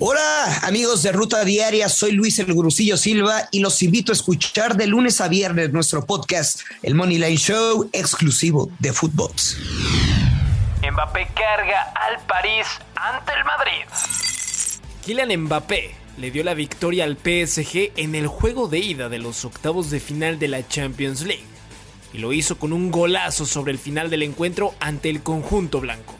Hola 0.00 0.60
amigos 0.62 1.02
de 1.02 1.10
Ruta 1.10 1.44
Diaria, 1.44 1.88
soy 1.88 2.12
Luis 2.12 2.38
El 2.38 2.54
Gurusillo 2.54 2.96
Silva 2.96 3.48
y 3.50 3.58
los 3.58 3.82
invito 3.82 4.12
a 4.12 4.14
escuchar 4.14 4.76
de 4.76 4.86
lunes 4.86 5.20
a 5.20 5.26
viernes 5.26 5.72
nuestro 5.72 6.06
podcast, 6.06 6.60
el 6.84 6.94
Money 6.94 7.18
Line 7.18 7.36
Show, 7.36 7.90
exclusivo 7.92 8.70
de 8.78 8.92
Footbox. 8.92 9.56
Mbappé 10.88 11.26
carga 11.34 11.92
al 11.96 12.24
París 12.28 12.64
ante 12.94 13.32
el 13.32 13.44
Madrid. 13.44 13.86
Kylian 15.04 15.36
Mbappé 15.42 15.96
le 16.16 16.30
dio 16.30 16.44
la 16.44 16.54
victoria 16.54 17.02
al 17.02 17.16
PSG 17.16 17.90
en 17.96 18.14
el 18.14 18.28
juego 18.28 18.68
de 18.68 18.78
ida 18.78 19.08
de 19.08 19.18
los 19.18 19.44
octavos 19.44 19.90
de 19.90 19.98
final 19.98 20.38
de 20.38 20.46
la 20.46 20.68
Champions 20.68 21.22
League 21.22 21.42
y 22.12 22.18
lo 22.18 22.32
hizo 22.32 22.56
con 22.56 22.72
un 22.72 22.92
golazo 22.92 23.46
sobre 23.46 23.72
el 23.72 23.78
final 23.80 24.10
del 24.10 24.22
encuentro 24.22 24.74
ante 24.78 25.10
el 25.10 25.24
conjunto 25.24 25.80
blanco. 25.80 26.17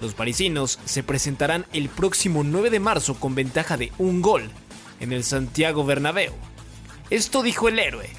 Los 0.00 0.14
parisinos 0.14 0.78
se 0.84 1.02
presentarán 1.02 1.66
el 1.72 1.88
próximo 1.88 2.44
9 2.44 2.70
de 2.70 2.80
marzo 2.80 3.14
con 3.14 3.34
ventaja 3.34 3.76
de 3.76 3.92
un 3.98 4.22
gol 4.22 4.50
en 5.00 5.12
el 5.12 5.24
Santiago 5.24 5.84
Bernabéu. 5.84 6.32
Esto 7.10 7.42
dijo 7.42 7.68
el 7.68 7.78
héroe, 7.78 8.10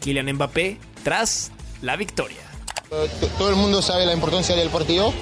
Kylian 0.00 0.32
Mbappé, 0.34 0.78
tras 1.02 1.50
la 1.80 1.96
victoria. 1.96 2.42
Todo 3.38 3.48
el 3.48 3.56
mundo 3.56 3.80
sabe 3.80 4.04
la 4.04 4.12
importancia 4.12 4.54
del 4.54 4.68
partido. 4.68 5.14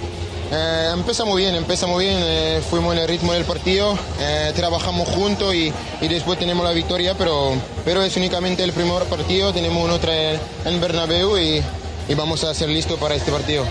Eh, 0.50 0.90
empieza 0.92 1.24
muy 1.24 1.42
bien, 1.42 1.54
empieza 1.54 1.86
muy 1.86 2.04
bien, 2.04 2.18
eh, 2.20 2.62
fuimos 2.68 2.94
en 2.94 3.00
el 3.00 3.08
ritmo 3.08 3.32
del 3.32 3.44
partido, 3.44 3.96
eh, 4.20 4.52
trabajamos 4.54 5.08
juntos 5.08 5.54
y, 5.54 5.72
después 6.00 6.38
tenemos 6.38 6.62
la 6.62 6.72
victoria, 6.72 7.14
pero, 7.16 7.52
pero 7.86 8.02
es 8.02 8.14
únicamente 8.18 8.62
el 8.62 8.74
primer 8.74 9.04
partido, 9.04 9.54
tenemos 9.54 9.88
otro 9.90 10.12
en 10.12 10.80
Bernabéu 10.80 11.38
y, 11.38 11.62
y 12.06 12.14
vamos 12.14 12.44
a 12.44 12.52
ser 12.52 12.68
listos 12.68 12.98
para 12.98 13.14
este 13.14 13.32
partido. 13.32 13.64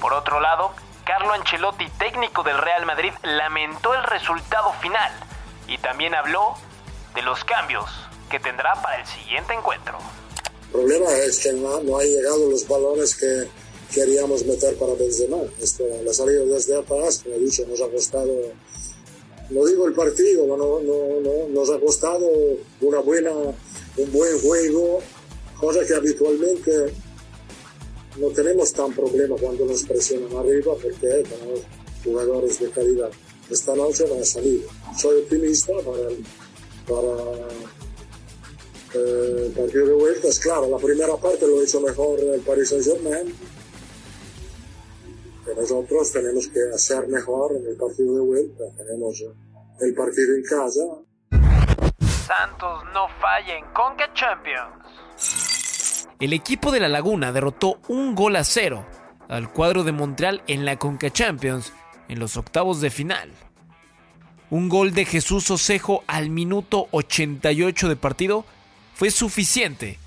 Por 0.00 0.12
otro 0.12 0.40
lado, 0.40 0.72
Carlo 1.04 1.32
Ancelotti, 1.32 1.88
técnico 1.98 2.42
del 2.44 2.58
Real 2.58 2.86
Madrid, 2.86 3.12
lamentó 3.22 3.92
el 3.94 4.04
resultado 4.04 4.72
final 4.80 5.10
y 5.66 5.76
también 5.78 6.14
habló 6.14 6.54
de 7.14 7.22
los 7.22 7.44
cambios 7.44 7.90
que 8.30 8.38
tendrá 8.38 8.80
para 8.82 9.00
el 9.00 9.06
siguiente 9.06 9.52
encuentro. 9.52 9.98
El 10.66 10.70
problema 10.70 11.10
es 11.12 11.40
que 11.40 11.52
no, 11.52 11.80
no 11.82 11.98
han 11.98 12.06
llegado 12.06 12.48
los 12.48 12.66
balones 12.68 13.16
que 13.16 13.48
queríamos 13.92 14.44
meter 14.44 14.76
para 14.78 14.94
Benzema. 14.94 15.38
Esto, 15.60 15.84
la 16.04 16.12
salida 16.14 16.44
desde 16.44 16.78
atrás, 16.78 17.20
como 17.22 17.34
he 17.34 17.38
dicho, 17.40 17.64
nos 17.66 17.80
ha 17.80 17.88
costado, 17.88 18.32
no 19.50 19.64
digo 19.66 19.86
el 19.86 19.94
partido, 19.94 20.46
no, 20.46 20.56
no, 20.56 20.80
no, 20.80 21.48
nos 21.48 21.68
ha 21.70 21.80
costado 21.80 22.26
una 22.80 23.00
buena, 23.00 23.32
un 23.32 24.12
buen 24.12 24.40
juego, 24.40 25.00
cosa 25.60 25.84
que 25.84 25.94
habitualmente 25.94 26.94
no 28.16 28.28
tenemos 28.28 28.72
tan 28.72 28.92
problema 28.92 29.36
cuando 29.40 29.64
nos 29.64 29.84
presionan 29.84 30.36
arriba 30.36 30.74
porque 30.74 30.96
tenemos 30.98 31.60
jugadores 32.04 32.60
de 32.60 32.70
calidad. 32.70 33.10
Esta 33.50 33.74
noche 33.74 34.04
van 34.08 34.20
a 34.20 34.24
salir. 34.24 34.66
Soy 34.96 35.22
optimista 35.22 35.72
para 35.84 36.08
el, 36.08 36.24
para, 36.86 37.48
eh, 38.94 39.52
partido 39.56 39.86
de 39.86 39.94
vuelta. 39.94 40.28
Es 40.28 40.38
claro, 40.38 40.68
la 40.68 40.78
primera 40.78 41.16
parte 41.16 41.46
lo 41.46 41.62
hizo 41.62 41.80
mejor 41.80 42.20
el 42.20 42.40
Paris 42.40 42.68
Saint-Germain. 42.68 43.34
nosotros 45.56 46.12
tenemos 46.12 46.48
que 46.48 46.60
hacer 46.74 47.08
mejor 47.08 47.56
en 47.56 47.66
el 47.66 47.76
partido 47.76 48.14
de 48.14 48.20
vuelta. 48.20 48.64
Tenemos 48.76 49.24
el 49.80 49.94
partido 49.94 50.34
en 50.34 50.42
casa. 50.42 50.82
Santos 52.26 52.84
no 52.94 53.08
falla 53.20 53.58
en 53.58 53.64
Conca 53.74 54.10
Champions 54.14 54.82
el 56.20 56.32
equipo 56.32 56.70
de 56.70 56.80
La 56.80 56.88
Laguna 56.88 57.32
derrotó 57.32 57.80
un 57.88 58.14
gol 58.14 58.36
a 58.36 58.44
cero 58.44 58.86
al 59.28 59.50
cuadro 59.50 59.84
de 59.84 59.92
Montreal 59.92 60.42
en 60.46 60.64
la 60.64 60.76
Conca 60.76 61.10
Champions 61.10 61.72
en 62.08 62.18
los 62.18 62.36
octavos 62.36 62.80
de 62.80 62.90
final. 62.90 63.32
Un 64.50 64.68
gol 64.68 64.92
de 64.92 65.06
Jesús 65.06 65.50
Osejo 65.50 66.04
al 66.06 66.28
minuto 66.28 66.88
88 66.90 67.88
de 67.88 67.96
partido 67.96 68.44
fue 68.94 69.10
suficiente 69.10 69.98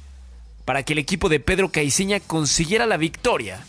para 0.66 0.84
que 0.84 0.94
el 0.94 1.00
equipo 1.00 1.30
de 1.30 1.40
Pedro 1.40 1.72
Caiciña 1.72 2.20
consiguiera 2.20 2.86
la 2.86 2.98
victoria 2.98 3.66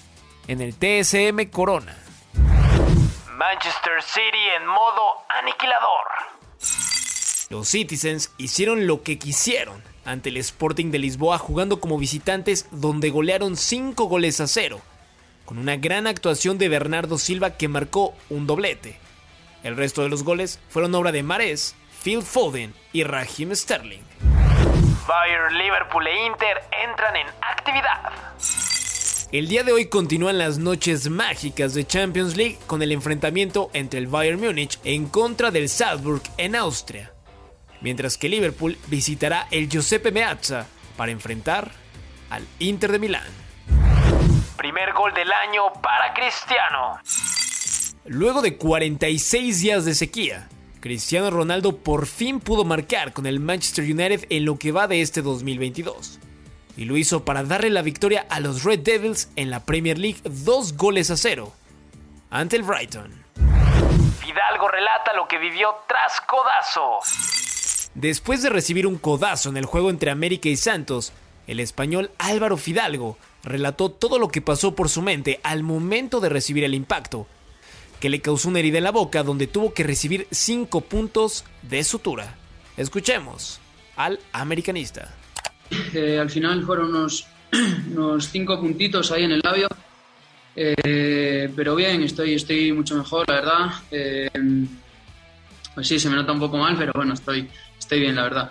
en 0.49 0.61
el 0.61 0.75
TSM 0.75 1.51
Corona. 1.51 1.97
Manchester 3.37 4.03
City 4.03 4.49
en 4.59 4.67
modo 4.67 5.03
aniquilador. 5.41 6.07
Los 7.51 7.69
Citizens 7.69 8.33
hicieron 8.39 8.87
lo 8.87 9.03
que 9.03 9.19
quisieron 9.19 9.83
ante 10.07 10.31
el 10.31 10.39
Sporting 10.39 10.91
de 10.91 10.99
Lisboa 10.99 11.37
jugando 11.37 11.81
como 11.81 11.99
visitantes 11.99 12.67
donde 12.71 13.11
golearon 13.11 13.57
5 13.57 14.05
goles 14.07 14.41
a 14.41 14.47
0, 14.47 14.81
con 15.45 15.59
una 15.59 15.77
gran 15.77 16.07
actuación 16.07 16.57
de 16.57 16.69
Bernardo 16.69 17.19
Silva 17.19 17.51
que 17.59 17.69
marcó 17.69 18.15
un 18.31 18.47
doblete. 18.47 18.99
El 19.63 19.77
resto 19.77 20.03
de 20.03 20.09
los 20.09 20.23
goles 20.23 20.61
fueron 20.69 20.95
obra 20.95 21.13
de 21.13 21.23
Mares, 21.23 21.75
Phil 22.03 22.23
Foden 22.23 22.73
y 22.93 23.03
Raheem 23.03 23.55
Sterling. 23.55 24.03
Bayern, 25.07 25.59
Liverpool 25.59 26.07
e 26.07 26.27
Inter 26.27 26.57
entran 26.89 27.17
en 27.17 27.27
actividad. 27.43 28.13
El 29.33 29.49
día 29.49 29.65
de 29.65 29.73
hoy 29.73 29.87
continúan 29.87 30.39
las 30.39 30.59
noches 30.59 31.11
mágicas 31.11 31.75
de 31.75 31.85
Champions 31.85 32.37
League 32.37 32.59
con 32.67 32.81
el 32.81 32.93
enfrentamiento 32.93 33.71
entre 33.73 33.99
el 33.99 34.07
Bayern 34.07 34.41
Múnich 34.41 34.79
en 34.85 35.09
contra 35.09 35.51
del 35.51 35.69
Salzburg 35.69 36.23
en 36.39 36.55
Austria 36.55 37.16
mientras 37.87 38.19
que 38.19 38.29
Liverpool 38.29 38.77
visitará 38.89 39.47
el 39.53 39.69
Giuseppe 39.69 40.11
Meazza 40.11 40.67
para 40.97 41.13
enfrentar 41.13 41.71
al 42.31 42.45
Inter 42.59 42.91
de 42.91 42.99
Milán. 42.99 43.29
Primer 44.57 44.93
gol 44.93 45.15
del 45.15 45.31
año 45.33 45.73
para 45.81 46.13
Cristiano. 46.13 46.99
Luego 48.05 48.43
de 48.43 48.57
46 48.57 49.61
días 49.61 49.85
de 49.85 49.95
sequía, 49.95 50.49
Cristiano 50.81 51.31
Ronaldo 51.31 51.77
por 51.77 52.07
fin 52.07 52.41
pudo 52.41 52.65
marcar 52.65 53.13
con 53.13 53.25
el 53.25 53.39
Manchester 53.39 53.85
United 53.85 54.27
en 54.31 54.45
lo 54.47 54.59
que 54.59 54.73
va 54.73 54.89
de 54.89 55.01
este 55.01 55.23
2022. 55.23 56.19
Y 56.77 56.87
lo 56.87 56.97
hizo 56.97 57.25
para 57.25 57.45
darle 57.45 57.71
la 57.71 57.83
victoria 57.83 58.27
a 58.29 58.41
los 58.41 58.65
Red 58.65 58.81
Devils 58.81 59.31
en 59.37 59.49
la 59.49 59.61
Premier 59.61 59.97
League 59.97 60.19
dos 60.25 60.77
goles 60.77 61.13
a 61.13 61.17
cero 61.17 61.53
ante 62.31 62.57
el 62.57 62.65
Brighton. 62.65 63.13
Fidalgo 64.19 64.67
relata 64.67 65.13
lo 65.15 65.29
que 65.29 65.39
vivió 65.39 65.69
tras 65.87 66.21
codazo. 66.23 67.46
Después 67.97 68.43
de 68.43 68.51
recibir 68.51 68.87
un 68.87 68.99
codazo 68.99 69.49
en 69.49 69.57
el 69.57 69.65
juego 69.65 69.89
entre 69.89 70.11
América 70.11 70.51
y 70.51 70.57
Santos, 70.57 71.15
el 71.47 71.61
español 71.61 72.11
Álvaro 72.19 72.59
Fidalgo 72.59 73.17
relató 73.43 73.91
todo 73.91 74.19
lo 74.19 74.29
que 74.29 74.43
pasó 74.43 74.75
por 74.75 74.91
su 74.91 75.01
mente 75.01 75.41
al 75.43 75.63
momento 75.63 76.21
de 76.21 76.29
recibir 76.29 76.65
el 76.65 76.75
impacto, 76.75 77.27
que 77.99 78.11
le 78.11 78.21
causó 78.21 78.51
una 78.51 78.59
herida 78.59 78.77
en 78.77 78.85
la 78.85 78.91
boca 78.91 79.23
donde 79.23 79.47
tuvo 79.47 79.73
que 79.73 79.83
recibir 79.83 80.27
5 80.31 80.83
puntos 80.83 81.47
de 81.63 81.83
sutura. 81.85 82.37
Escuchemos 82.77 83.61
al 83.97 84.21
americanista. 84.31 85.15
Eh, 85.95 86.19
al 86.21 86.29
final 86.29 86.65
fueron 86.65 86.91
unos, 86.91 87.27
unos 87.91 88.29
cinco 88.29 88.61
puntitos 88.61 89.11
ahí 89.11 89.25
en 89.25 89.33
el 89.33 89.41
labio, 89.43 89.69
eh, 90.55 91.51
pero 91.57 91.75
bien, 91.75 92.03
estoy, 92.03 92.35
estoy 92.35 92.73
mucho 92.73 92.95
mejor, 92.95 93.27
la 93.27 93.35
verdad. 93.37 93.71
Eh, 93.91 94.29
pues 95.75 95.89
sí, 95.89 95.99
se 95.99 96.11
me 96.11 96.17
nota 96.17 96.33
un 96.33 96.41
poco 96.41 96.59
mal, 96.59 96.77
pero 96.77 96.93
bueno, 96.95 97.15
estoy, 97.15 97.49
estoy 97.87 98.01
bien, 98.01 98.17
la 98.17 98.23
verdad. 98.25 98.51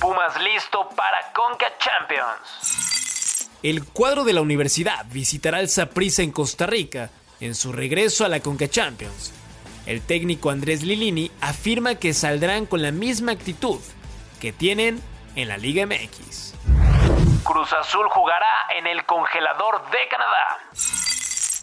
Pumas 0.00 0.40
listo 0.40 0.88
para 0.96 1.32
Conca 1.32 1.66
Champions. 1.78 3.50
El 3.64 3.84
cuadro 3.84 4.22
de 4.22 4.32
la 4.32 4.40
universidad 4.40 5.04
visitará 5.10 5.58
el 5.58 5.68
Saprissa 5.68 6.22
en 6.22 6.30
Costa 6.30 6.66
Rica 6.66 7.10
en 7.40 7.56
su 7.56 7.72
regreso 7.72 8.24
a 8.24 8.28
la 8.28 8.38
Conca 8.38 8.68
Champions. 8.68 9.32
El 9.84 10.00
técnico 10.02 10.50
Andrés 10.50 10.84
Lilini 10.84 11.32
afirma 11.40 11.96
que 11.96 12.14
saldrán 12.14 12.66
con 12.66 12.82
la 12.82 12.92
misma 12.92 13.32
actitud 13.32 13.80
que 14.40 14.52
tienen 14.52 15.02
en 15.34 15.48
la 15.48 15.56
Liga 15.56 15.84
MX. 15.84 16.54
Cruz 17.42 17.72
Azul 17.72 18.08
jugará 18.10 18.46
en 18.78 18.86
el 18.86 19.04
congelador 19.06 19.90
de 19.90 19.98
Canadá. 20.08 20.70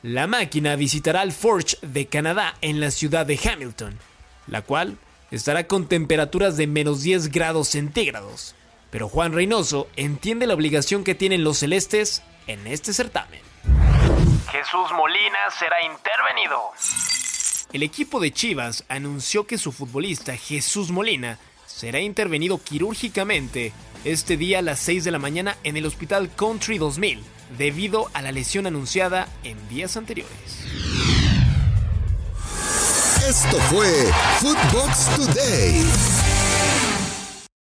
La 0.03 0.27
máquina 0.27 0.75
visitará 0.75 1.21
al 1.21 1.31
Forge 1.31 1.77
de 1.81 2.07
Canadá 2.07 2.55
en 2.59 2.81
la 2.81 2.91
ciudad 2.91 3.25
de 3.25 3.39
Hamilton, 3.41 3.97
la 4.47 4.61
cual 4.63 4.97
estará 5.31 5.67
con 5.67 5.87
temperaturas 5.87 6.57
de 6.57 6.67
menos 6.67 7.03
10 7.03 7.31
grados 7.31 7.69
centígrados. 7.69 8.55
Pero 8.89 9.09
Juan 9.09 9.33
Reynoso 9.33 9.87
entiende 9.95 10.47
la 10.47 10.53
obligación 10.53 11.03
que 11.03 11.15
tienen 11.15 11.43
los 11.43 11.57
celestes 11.57 12.23
en 12.47 12.65
este 12.67 12.93
certamen. 12.93 13.41
Jesús 14.51 14.91
Molina 14.95 15.39
será 15.59 15.83
intervenido. 15.83 16.57
El 17.73 17.83
equipo 17.83 18.19
de 18.21 18.31
Chivas 18.31 18.85
anunció 18.87 19.45
que 19.45 19.57
su 19.57 19.73
futbolista 19.73 20.37
Jesús 20.37 20.89
Molina 20.89 21.37
será 21.65 21.99
intervenido 21.99 22.63
quirúrgicamente 22.63 23.73
este 24.05 24.37
día 24.37 24.59
a 24.59 24.61
las 24.61 24.79
6 24.79 25.03
de 25.03 25.11
la 25.11 25.19
mañana 25.19 25.57
en 25.63 25.75
el 25.75 25.85
Hospital 25.85 26.31
Country 26.33 26.77
2000 26.77 27.23
debido 27.57 28.09
a 28.13 28.21
la 28.21 28.31
lesión 28.31 28.67
anunciada 28.67 29.27
en 29.43 29.67
días 29.69 29.97
anteriores. 29.97 30.96
Esto 33.27 33.59
fue 33.59 34.09
Footbox 34.39 35.09
Today. 35.17 35.83